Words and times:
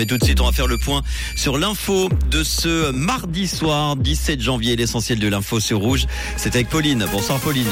Et 0.00 0.06
tout 0.06 0.16
de 0.16 0.22
suite, 0.22 0.40
on 0.40 0.44
va 0.44 0.52
faire 0.52 0.68
le 0.68 0.78
point 0.78 1.02
sur 1.34 1.58
l'info 1.58 2.08
de 2.30 2.44
ce 2.44 2.92
mardi 2.92 3.48
soir, 3.48 3.96
17 3.96 4.40
janvier. 4.40 4.76
L'essentiel 4.76 5.18
de 5.18 5.26
l'info 5.26 5.58
sur 5.58 5.80
Rouge, 5.80 6.06
c'est 6.36 6.54
avec 6.54 6.68
Pauline. 6.68 7.04
Bonsoir 7.10 7.40
Pauline. 7.40 7.66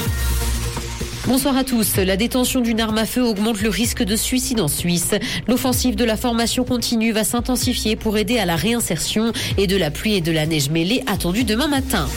Bonsoir 1.28 1.56
à 1.56 1.62
tous. 1.62 1.98
La 1.98 2.16
détention 2.16 2.60
d'une 2.62 2.80
arme 2.80 2.98
à 2.98 3.06
feu 3.06 3.22
augmente 3.22 3.62
le 3.62 3.68
risque 3.68 4.02
de 4.02 4.16
suicide 4.16 4.60
en 4.60 4.66
Suisse. 4.66 5.14
L'offensive 5.46 5.94
de 5.94 6.04
la 6.04 6.16
formation 6.16 6.64
continue 6.64 7.12
va 7.12 7.22
s'intensifier 7.22 7.94
pour 7.94 8.18
aider 8.18 8.40
à 8.40 8.44
la 8.44 8.56
réinsertion 8.56 9.32
et 9.56 9.68
de 9.68 9.76
la 9.76 9.92
pluie 9.92 10.14
et 10.14 10.20
de 10.20 10.32
la 10.32 10.46
neige 10.46 10.68
mêlée 10.68 11.04
attendue 11.06 11.44
demain 11.44 11.68
matin. 11.68 12.08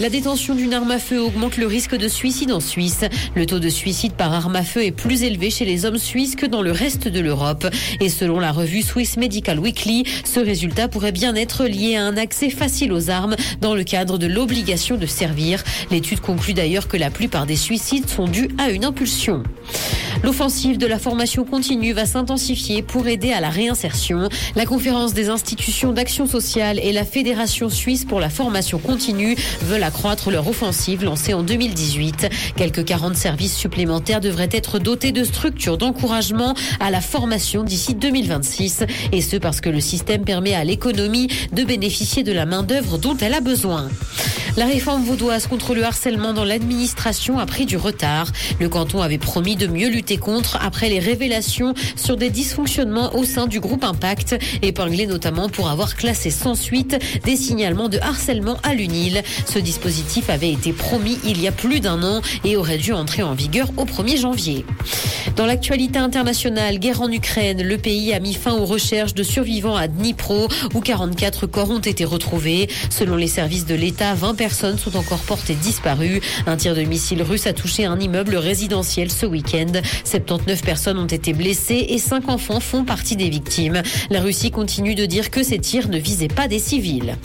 La 0.00 0.10
détention 0.10 0.54
d'une 0.54 0.74
arme 0.74 0.92
à 0.92 1.00
feu 1.00 1.20
augmente 1.20 1.56
le 1.56 1.66
risque 1.66 1.96
de 1.96 2.06
suicide 2.06 2.52
en 2.52 2.60
Suisse. 2.60 3.00
Le 3.34 3.46
taux 3.46 3.58
de 3.58 3.68
suicide 3.68 4.12
par 4.12 4.32
arme 4.32 4.54
à 4.54 4.62
feu 4.62 4.84
est 4.84 4.92
plus 4.92 5.24
élevé 5.24 5.50
chez 5.50 5.64
les 5.64 5.86
hommes 5.86 5.98
suisses 5.98 6.36
que 6.36 6.46
dans 6.46 6.62
le 6.62 6.70
reste 6.70 7.08
de 7.08 7.18
l'Europe. 7.18 7.66
Et 7.98 8.08
selon 8.08 8.38
la 8.38 8.52
revue 8.52 8.82
Swiss 8.82 9.16
Medical 9.16 9.58
Weekly, 9.58 10.04
ce 10.24 10.38
résultat 10.38 10.86
pourrait 10.86 11.10
bien 11.10 11.34
être 11.34 11.64
lié 11.64 11.96
à 11.96 12.04
un 12.04 12.16
accès 12.16 12.48
facile 12.48 12.92
aux 12.92 13.10
armes 13.10 13.34
dans 13.60 13.74
le 13.74 13.82
cadre 13.82 14.18
de 14.18 14.28
l'obligation 14.28 14.96
de 14.96 15.06
servir. 15.06 15.64
L'étude 15.90 16.20
conclut 16.20 16.54
d'ailleurs 16.54 16.86
que 16.86 16.96
la 16.96 17.10
plupart 17.10 17.46
des 17.46 17.56
suicides 17.56 18.08
sont 18.08 18.28
dus 18.28 18.48
à 18.56 18.70
une 18.70 18.84
impulsion. 18.84 19.42
L'offensive 20.22 20.78
de 20.78 20.86
la 20.86 20.98
formation 20.98 21.44
continue 21.44 21.92
va 21.92 22.06
s'intensifier 22.06 22.82
pour 22.82 23.06
aider 23.06 23.32
à 23.32 23.40
la 23.40 23.50
réinsertion. 23.50 24.28
La 24.56 24.66
conférence 24.66 25.14
des 25.14 25.28
institutions 25.28 25.92
d'action 25.92 26.26
sociale 26.26 26.80
et 26.82 26.92
la 26.92 27.04
Fédération 27.04 27.68
suisse 27.68 28.04
pour 28.04 28.20
la 28.20 28.28
formation 28.28 28.78
continue 28.78 29.36
veulent 29.62 29.84
accroître 29.88 30.30
leur 30.30 30.46
offensive 30.46 31.02
lancée 31.02 31.32
en 31.32 31.42
2018. 31.42 32.28
Quelques 32.56 32.84
40 32.84 33.16
services 33.16 33.56
supplémentaires 33.56 34.20
devraient 34.20 34.50
être 34.52 34.78
dotés 34.78 35.12
de 35.12 35.24
structures 35.24 35.78
d'encouragement 35.78 36.54
à 36.78 36.90
la 36.90 37.00
formation 37.00 37.64
d'ici 37.64 37.94
2026. 37.94 38.84
Et 39.12 39.22
ce 39.22 39.36
parce 39.36 39.62
que 39.62 39.70
le 39.70 39.80
système 39.80 40.24
permet 40.24 40.54
à 40.54 40.62
l'économie 40.62 41.28
de 41.52 41.64
bénéficier 41.64 42.22
de 42.22 42.32
la 42.32 42.44
main-d'œuvre 42.44 42.98
dont 42.98 43.16
elle 43.16 43.32
a 43.32 43.40
besoin. 43.40 43.88
La 44.58 44.66
réforme 44.66 45.04
vaudoise 45.04 45.46
contre 45.46 45.72
le 45.72 45.84
harcèlement 45.84 46.32
dans 46.32 46.42
l'administration 46.42 47.38
a 47.38 47.46
pris 47.46 47.64
du 47.64 47.76
retard. 47.76 48.26
Le 48.58 48.68
canton 48.68 49.02
avait 49.02 49.16
promis 49.16 49.54
de 49.54 49.68
mieux 49.68 49.88
lutter 49.88 50.16
contre 50.16 50.58
après 50.60 50.88
les 50.88 50.98
révélations 50.98 51.74
sur 51.94 52.16
des 52.16 52.28
dysfonctionnements 52.28 53.14
au 53.14 53.22
sein 53.22 53.46
du 53.46 53.60
groupe 53.60 53.84
Impact, 53.84 54.36
épinglé 54.62 55.06
notamment 55.06 55.48
pour 55.48 55.70
avoir 55.70 55.94
classé 55.94 56.30
sans 56.30 56.56
suite 56.56 56.98
des 57.24 57.36
signalements 57.36 57.88
de 57.88 57.98
harcèlement 57.98 58.56
à 58.64 58.74
l'UNIL. 58.74 59.22
Ce 59.46 59.60
dispositif 59.60 60.28
avait 60.28 60.50
été 60.50 60.72
promis 60.72 61.20
il 61.24 61.40
y 61.40 61.46
a 61.46 61.52
plus 61.52 61.78
d'un 61.78 62.02
an 62.02 62.20
et 62.42 62.56
aurait 62.56 62.78
dû 62.78 62.92
entrer 62.92 63.22
en 63.22 63.34
vigueur 63.34 63.70
au 63.76 63.84
1er 63.84 64.18
janvier. 64.18 64.66
Dans 65.36 65.46
l'actualité 65.46 66.00
internationale, 66.00 66.80
guerre 66.80 67.02
en 67.02 67.12
Ukraine, 67.12 67.62
le 67.62 67.78
pays 67.78 68.12
a 68.12 68.18
mis 68.18 68.34
fin 68.34 68.54
aux 68.54 68.66
recherches 68.66 69.14
de 69.14 69.22
survivants 69.22 69.76
à 69.76 69.86
Dnipro 69.86 70.48
où 70.74 70.80
44 70.80 71.46
corps 71.46 71.70
ont 71.70 71.78
été 71.78 72.04
retrouvés. 72.04 72.68
Selon 72.90 73.14
les 73.14 73.28
services 73.28 73.64
de 73.64 73.76
l'État, 73.76 74.14
20 74.14 74.34
personnes 74.34 74.47
sont 74.52 74.96
encore 74.96 75.20
portées 75.20 75.54
disparues. 75.54 76.20
Un 76.46 76.56
tir 76.56 76.74
de 76.74 76.82
missile 76.82 77.22
russe 77.22 77.46
a 77.46 77.52
touché 77.52 77.84
un 77.84 77.98
immeuble 77.98 78.36
résidentiel 78.36 79.10
ce 79.10 79.26
week-end. 79.26 79.72
79 80.04 80.62
personnes 80.62 80.98
ont 80.98 81.06
été 81.06 81.32
blessées 81.32 81.86
et 81.88 81.98
5 81.98 82.28
enfants 82.28 82.60
font 82.60 82.84
partie 82.84 83.16
des 83.16 83.28
victimes. 83.28 83.82
La 84.10 84.20
Russie 84.20 84.50
continue 84.50 84.94
de 84.94 85.06
dire 85.06 85.30
que 85.30 85.42
ces 85.42 85.58
tirs 85.58 85.88
ne 85.88 85.98
visaient 85.98 86.28
pas 86.28 86.48
des 86.48 86.58
civils. 86.58 87.16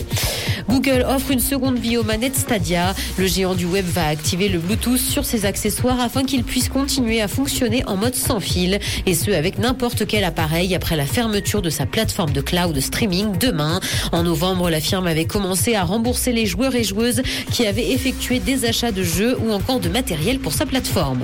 Google 0.70 1.06
offre 1.08 1.32
une 1.32 1.40
seconde 1.40 1.78
vie 1.78 1.98
aux 1.98 2.04
manettes 2.04 2.36
Stadia. 2.36 2.96
Le 3.18 3.28
géant 3.28 3.56
du 3.56 3.66
web 3.66 3.86
va 3.86 4.08
activer 4.08 4.50
le 4.50 4.60
Bluetooth 4.60 5.00
sur 5.00 5.26
ses 5.26 5.46
accessoires 5.46 6.00
afin 6.00 6.24
qu'il 6.24 6.44
puisse 6.44 6.70
continuer 6.70 7.22
à 7.22 7.28
fonctionner 7.28 7.84
en 7.86 7.96
mode 7.96 8.16
sans 8.16 8.40
fil 8.40 8.80
et 9.06 9.14
ce 9.14 9.32
avec 9.32 9.58
n'importe 9.58 10.06
quel 10.06 10.24
appareil 10.24 10.76
après 10.76 10.96
la 10.96 11.06
fermeture 11.06 11.62
de 11.62 11.70
sa 11.70 11.86
plateforme 11.86 12.32
de 12.32 12.42
cloud 12.42 12.80
streaming 12.80 13.38
demain. 13.38 13.80
En 14.12 14.24
novembre, 14.24 14.70
la 14.70 14.80
firme 14.80 15.08
avait 15.08 15.26
commencé 15.26 15.76
à 15.76 15.84
rembourser 15.84 16.32
les 16.32 16.46
joueurs 16.46 16.76
et 16.76 16.84
joueuses 16.84 17.22
qui 17.52 17.66
avaient 17.66 17.92
effectué 17.92 18.40
des 18.40 18.66
achats 18.66 18.92
de 18.92 19.04
jeux 19.04 19.38
ou 19.46 19.52
encore 19.52 19.80
de 19.80 19.90
matériel 19.90 20.40
pour 20.40 20.54
sa 20.54 20.66
plateforme. 20.66 21.24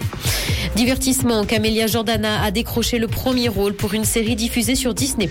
Divertissement, 0.79 1.43
Camélia 1.43 1.87
Jordana 1.87 2.41
a 2.41 2.51
décroché 2.51 2.99
le 2.99 3.09
premier 3.09 3.49
rôle 3.49 3.73
pour 3.73 3.93
une 3.93 4.05
série 4.05 4.37
diffusée 4.37 4.75
sur 4.75 4.93
Disney+. 4.93 5.29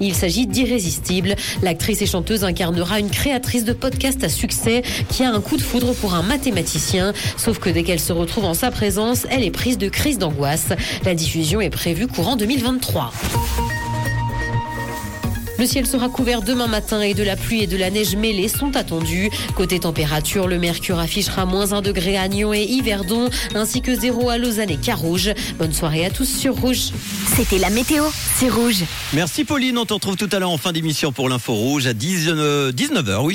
Il 0.00 0.14
s'agit 0.14 0.46
d'Irrésistible. 0.46 1.34
L'actrice 1.64 2.00
et 2.00 2.06
chanteuse 2.06 2.44
incarnera 2.44 3.00
une 3.00 3.10
créatrice 3.10 3.64
de 3.64 3.72
podcast 3.72 4.22
à 4.22 4.28
succès 4.28 4.82
qui 5.08 5.24
a 5.24 5.32
un 5.32 5.40
coup 5.40 5.56
de 5.56 5.62
foudre 5.62 5.94
pour 5.94 6.14
un 6.14 6.22
mathématicien. 6.22 7.12
Sauf 7.36 7.58
que 7.58 7.70
dès 7.70 7.82
qu'elle 7.82 7.98
se 7.98 8.12
retrouve 8.12 8.44
en 8.44 8.54
sa 8.54 8.70
présence, 8.70 9.26
elle 9.30 9.42
est 9.42 9.50
prise 9.50 9.78
de 9.78 9.88
crise 9.88 10.16
d'angoisse. 10.16 10.68
La 11.04 11.16
diffusion 11.16 11.60
est 11.60 11.70
prévue 11.70 12.06
courant 12.06 12.36
2023. 12.36 13.12
Le 15.58 15.66
ciel 15.66 15.86
sera 15.86 16.08
couvert 16.08 16.42
demain 16.42 16.68
matin 16.68 17.00
et 17.00 17.14
de 17.14 17.24
la 17.24 17.34
pluie 17.34 17.64
et 17.64 17.66
de 17.66 17.76
la 17.76 17.90
neige 17.90 18.14
mêlée 18.14 18.46
sont 18.46 18.76
attendus. 18.76 19.28
Côté 19.56 19.80
température, 19.80 20.46
le 20.46 20.56
mercure 20.56 21.00
affichera 21.00 21.46
moins 21.46 21.72
1 21.72 21.82
degré 21.82 22.16
à 22.16 22.28
Nyon 22.28 22.54
et 22.54 22.62
Yverdon, 22.62 23.28
ainsi 23.56 23.82
que 23.82 23.92
0 23.92 24.30
à 24.30 24.38
Lausanne 24.38 24.70
et 24.70 24.76
Carouge. 24.76 25.32
Bonne 25.58 25.72
soirée 25.72 26.04
à 26.04 26.10
tous 26.10 26.28
sur 26.28 26.54
Rouge. 26.54 26.90
C'était 27.34 27.58
la 27.58 27.70
météo, 27.70 28.04
c'est 28.36 28.48
Rouge. 28.48 28.84
Merci 29.12 29.44
Pauline, 29.44 29.78
on 29.78 29.84
te 29.84 29.94
retrouve 29.94 30.16
tout 30.16 30.28
à 30.30 30.38
l'heure 30.38 30.50
en 30.50 30.58
fin 30.58 30.72
d'émission 30.72 31.10
pour 31.10 31.28
l'info 31.28 31.54
rouge 31.54 31.88
à 31.88 31.92
19h. 31.92 33.24
Oui, 33.24 33.34